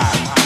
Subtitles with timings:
[0.00, 0.37] high.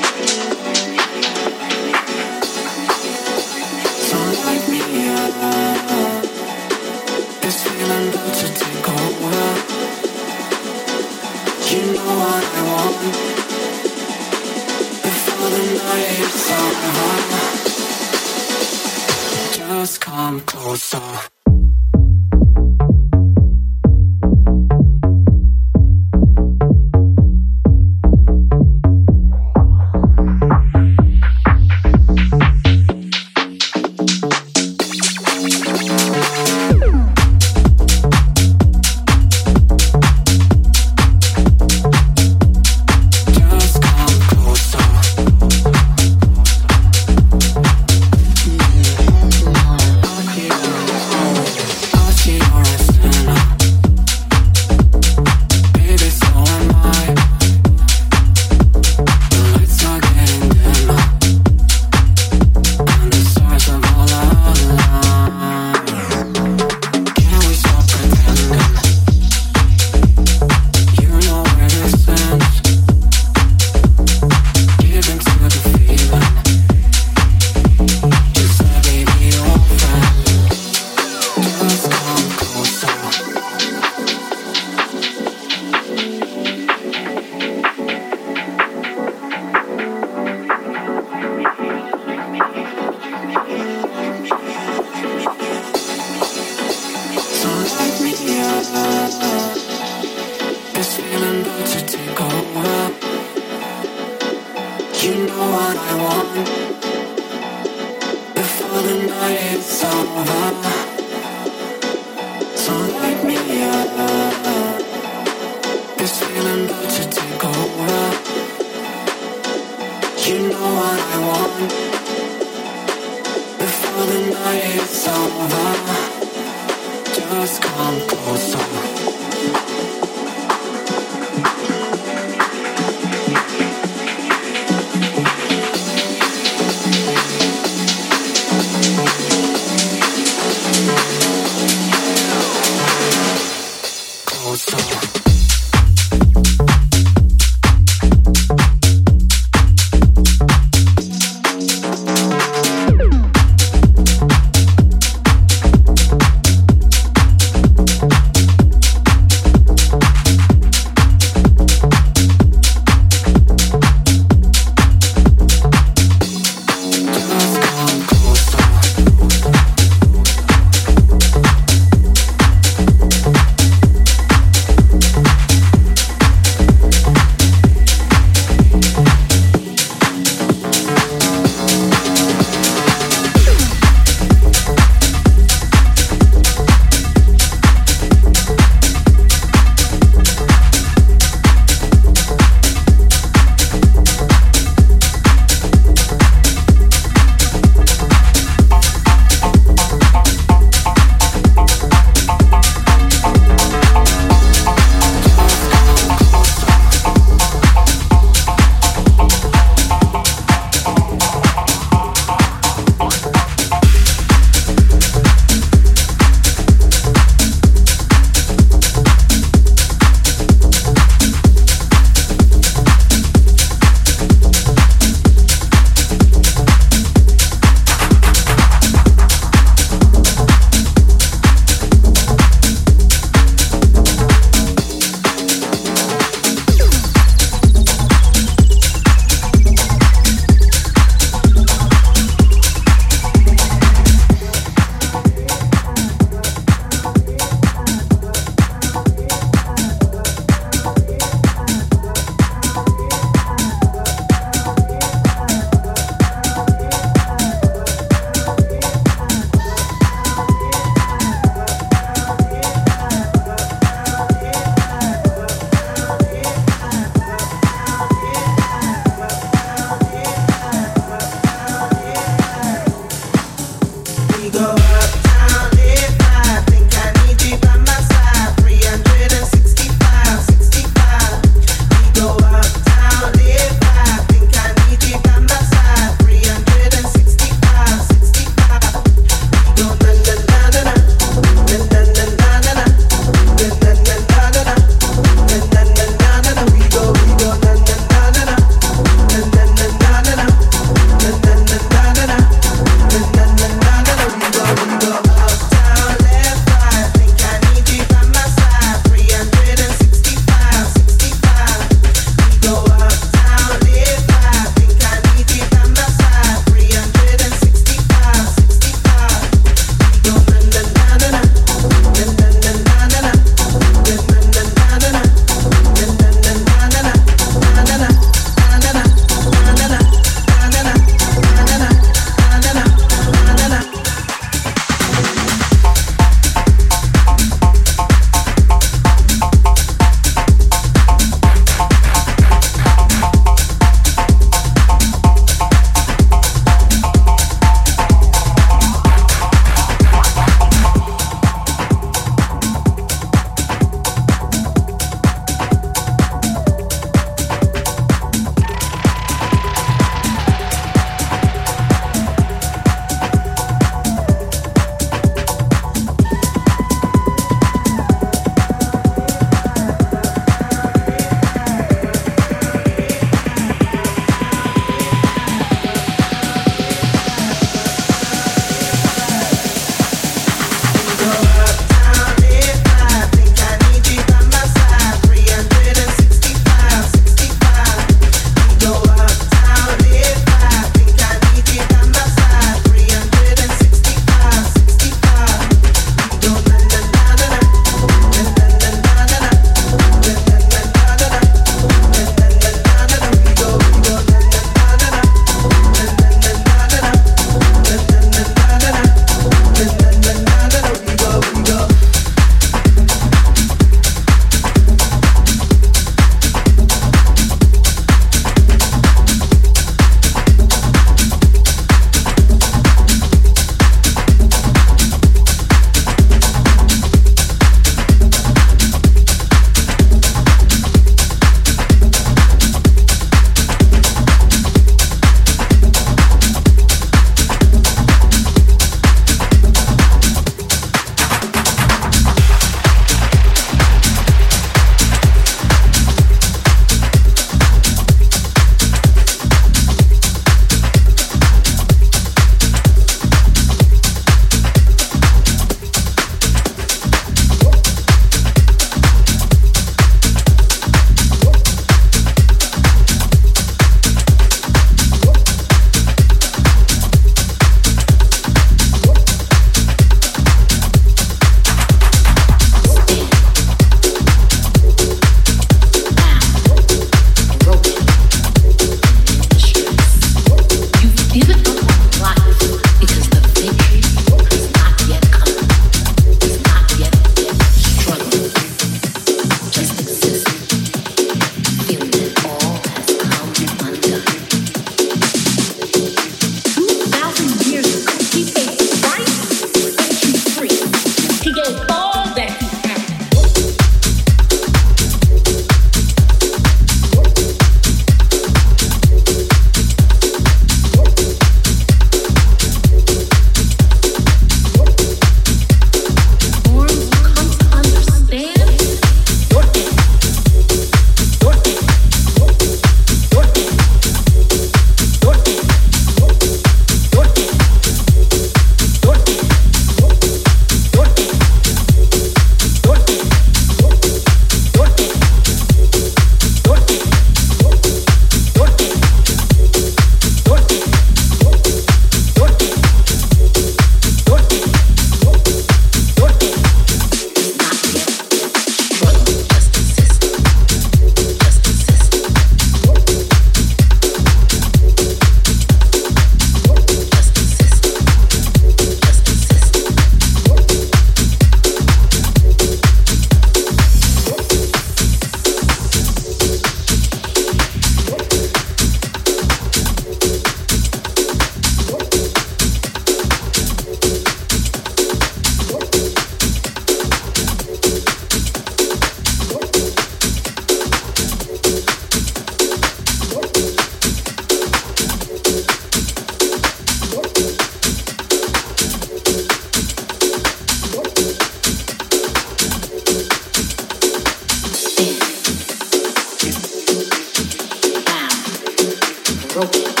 [599.67, 600.00] Feel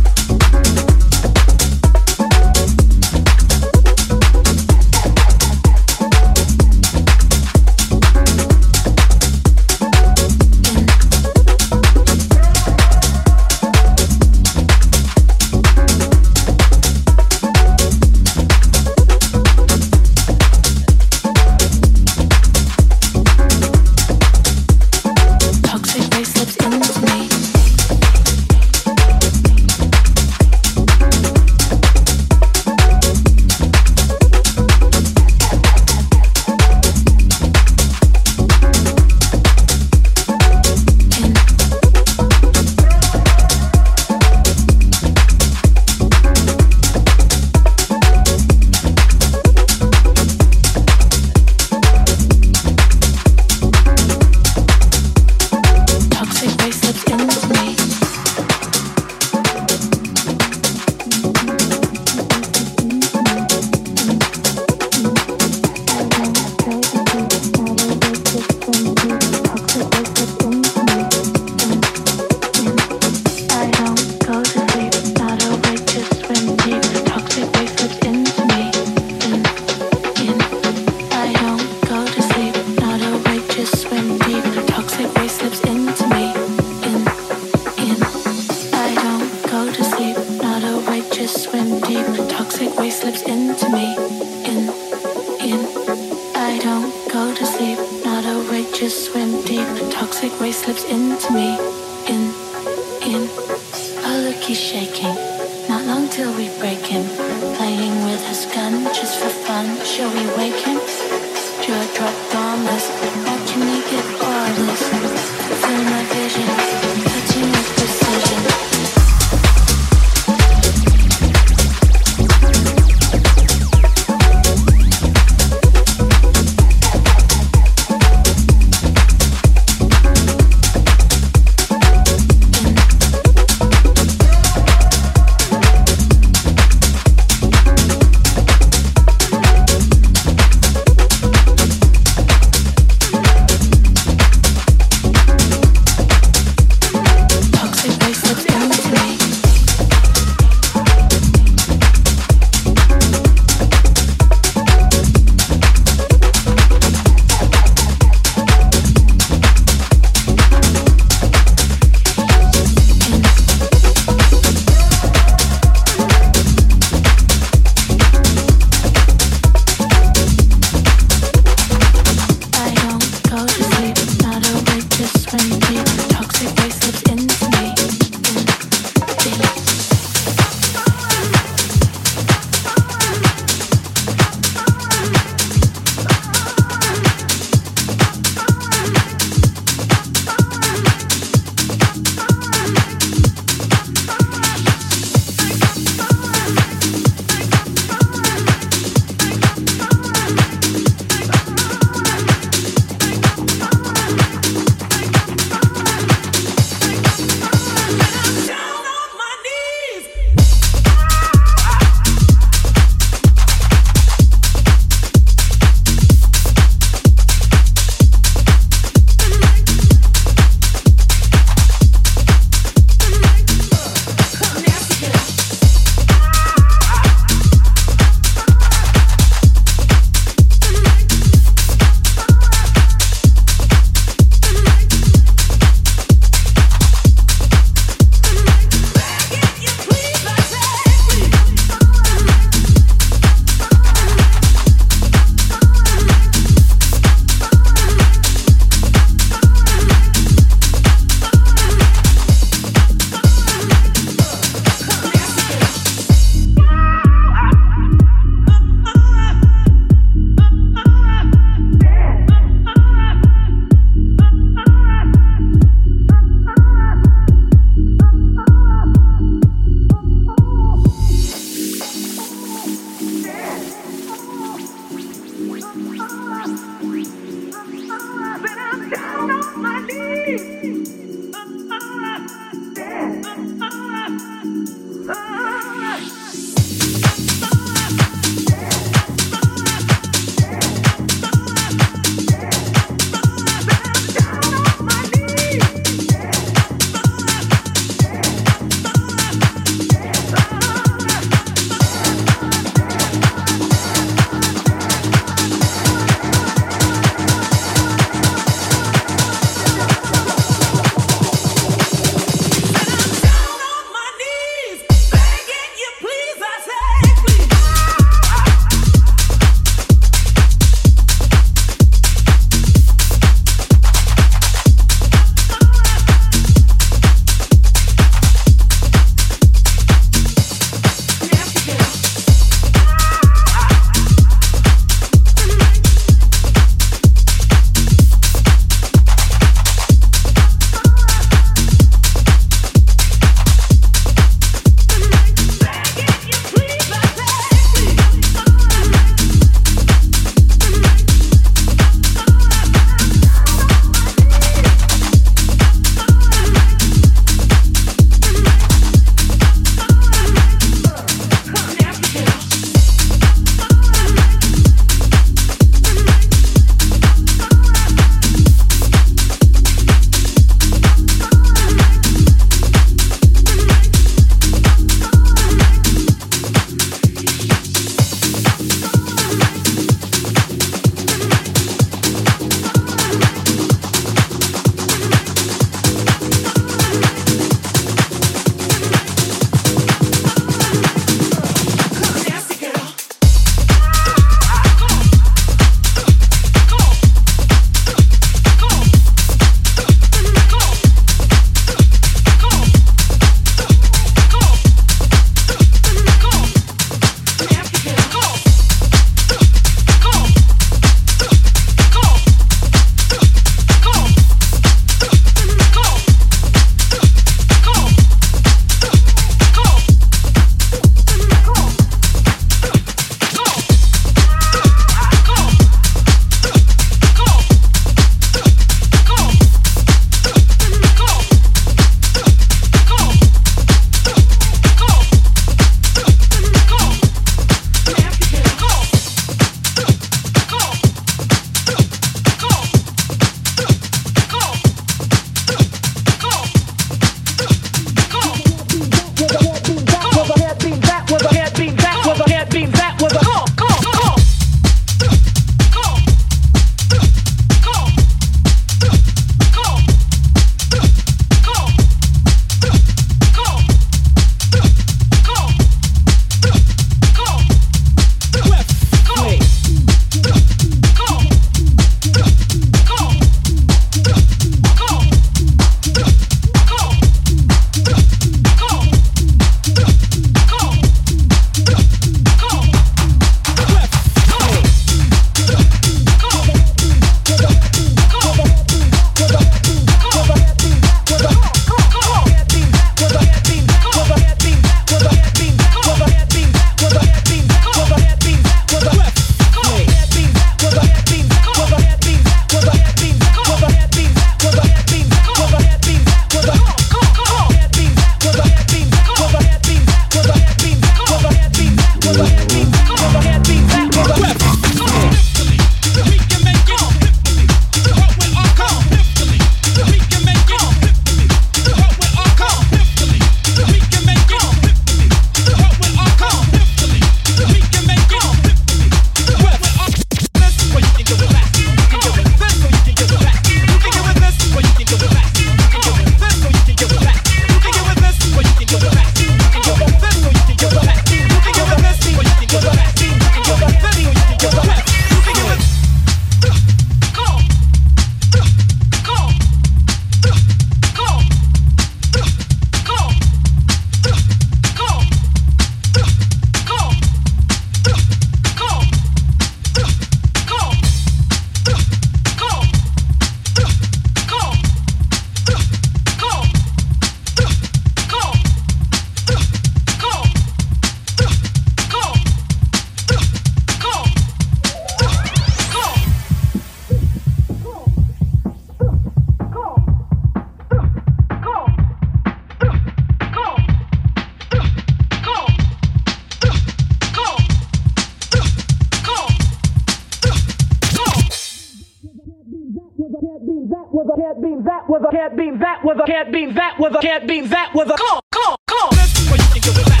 [596.55, 600.00] that with a can't beat that with a come on, come on, come on.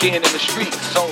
[0.00, 0.80] Put in the streets.
[0.96, 1.04] So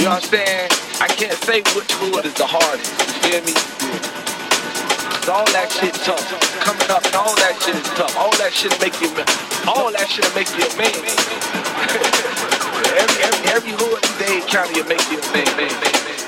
[0.00, 0.70] you know what I'm saying?
[1.00, 2.88] I can't say which hood is the hardest.
[2.88, 3.52] You feel me?
[5.28, 6.24] all that shit tough.
[6.64, 8.16] Coming up all that shit is tough.
[8.16, 9.12] All that shit make you
[9.68, 10.88] all that shit make you a man.
[12.96, 16.19] every, every, every hood in Dade County will make you a man, man, man, man.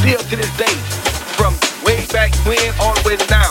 [0.00, 0.76] Still to this day,
[1.36, 1.52] from
[1.84, 3.50] way back when all the way to now,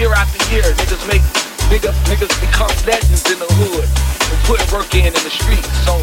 [0.00, 1.51] year after year, niggas make
[1.82, 5.66] niggas niggas become legends in the hood and put work in in the streets.
[5.82, 5.98] So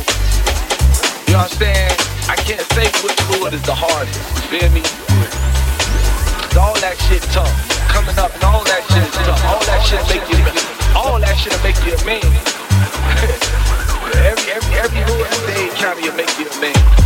[1.27, 1.95] you know what I'm saying?
[2.27, 4.19] I can't say which hood is the hardest.
[4.51, 4.83] You feel me?
[6.59, 7.47] all that shit tough.
[7.87, 9.39] Coming up and all that shit tough.
[9.47, 10.43] All that shit make you
[10.97, 12.19] all that shit make you a man.
[14.27, 16.98] every every every hood in Dade County will make you a man.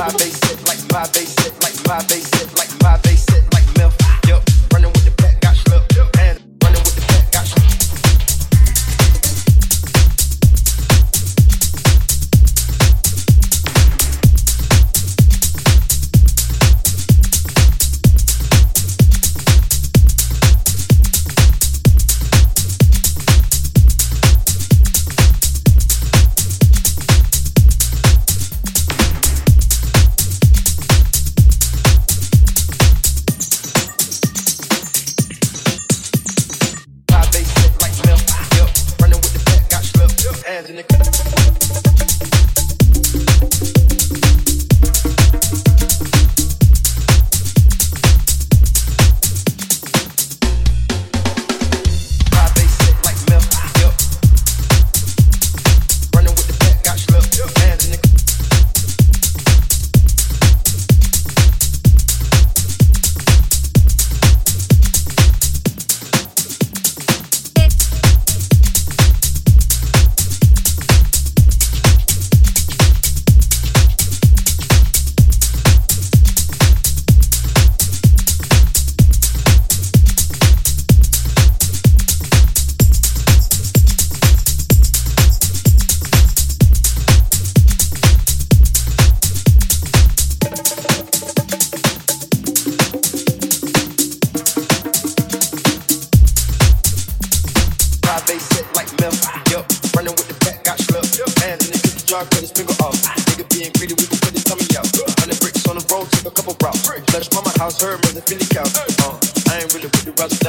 [0.00, 2.49] my bass, like my bass, like my bass.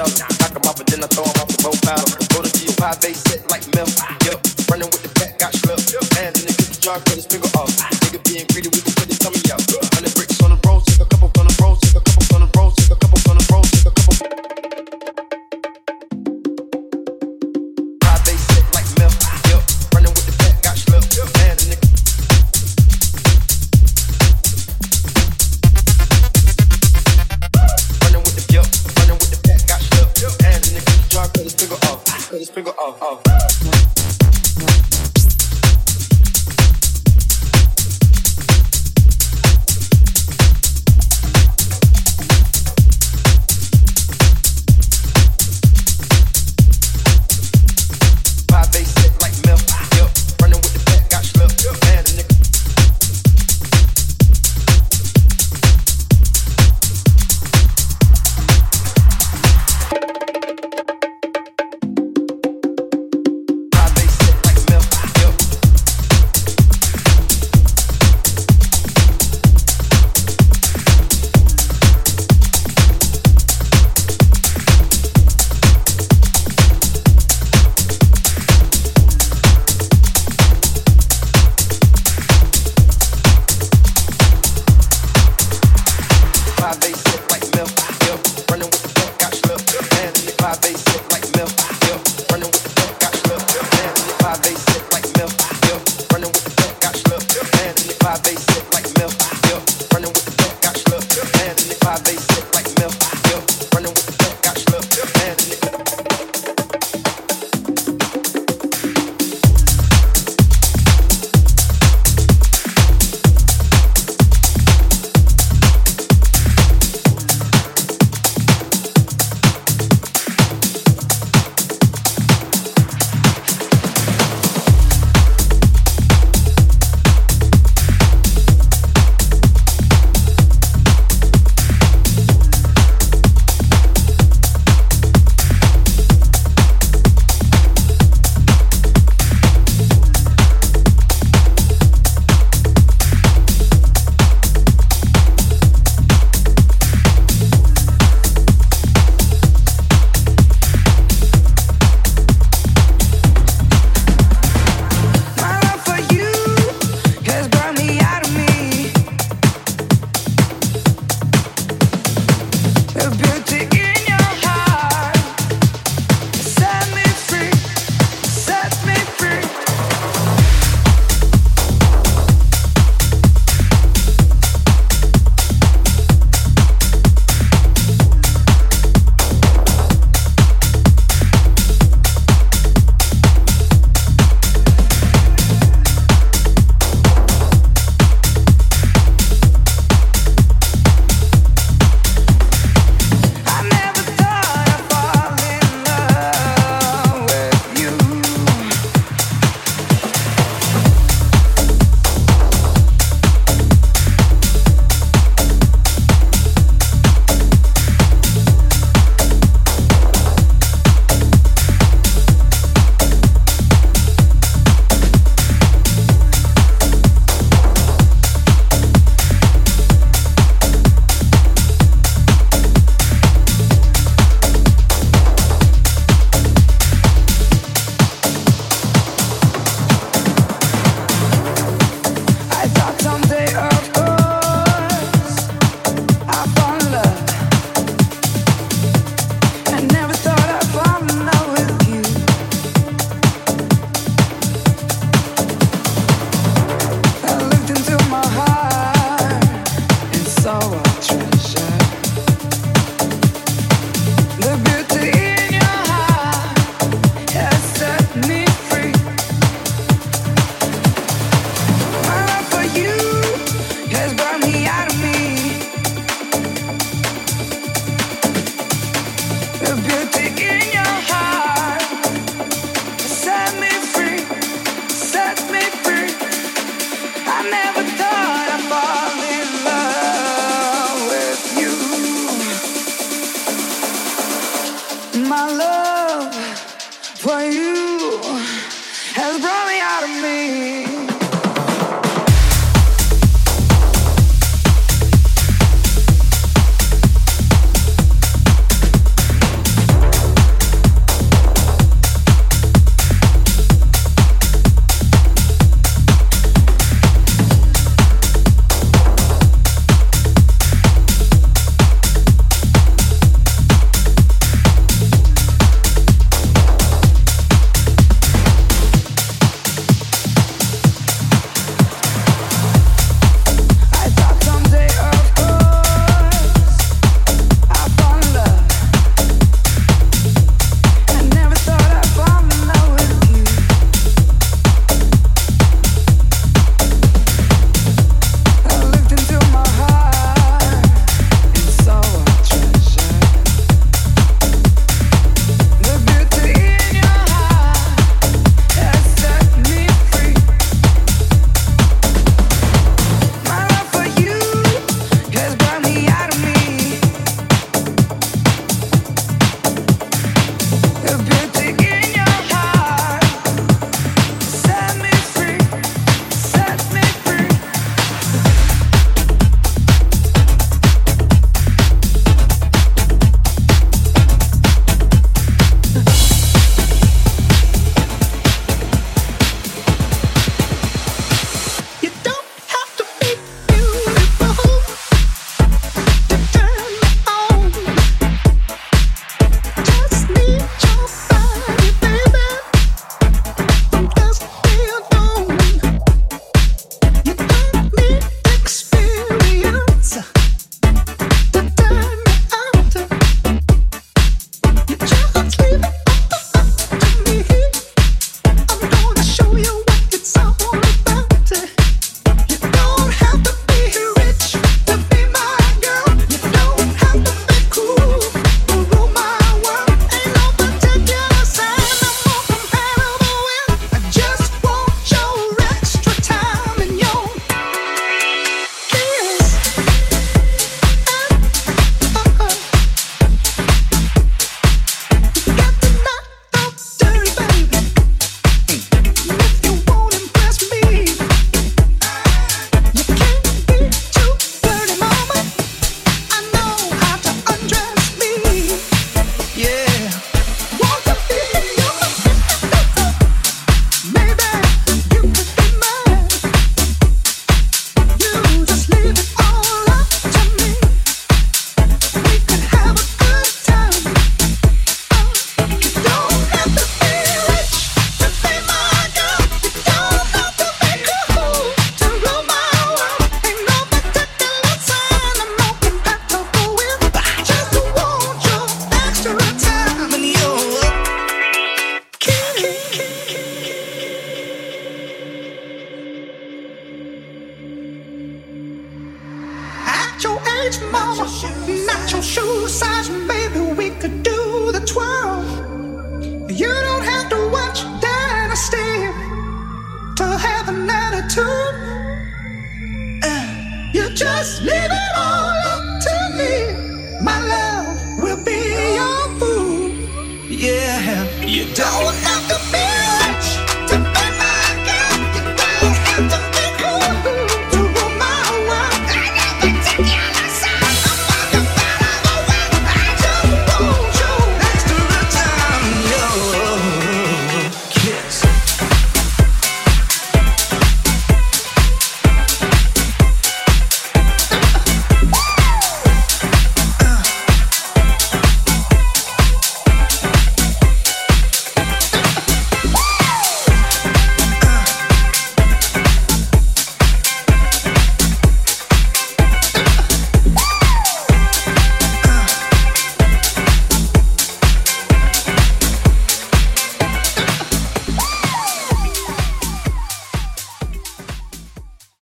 [0.02, 0.40] myself.
[0.40, 2.06] Knock him out, then I throw them off the profile.
[2.34, 3.90] Go to your pie, they sit like milk.
[4.26, 4.40] Yep,
[4.70, 5.92] running with the back, got slipped.
[6.18, 7.51] Hands in the cookie jar, cause a finger